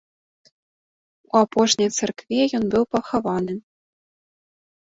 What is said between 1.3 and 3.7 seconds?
У апошняй царкве ён быў пахаваны.